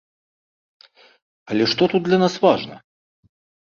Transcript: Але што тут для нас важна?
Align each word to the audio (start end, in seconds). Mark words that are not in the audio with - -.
Але 1.53 1.63
што 1.77 1.83
тут 1.95 2.01
для 2.11 2.17
нас 2.27 2.33
важна? 2.49 2.85